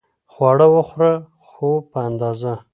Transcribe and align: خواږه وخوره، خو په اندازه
خواږه 0.31 0.67
وخوره، 0.75 1.13
خو 1.47 1.67
په 1.91 1.97
اندازه 2.09 2.53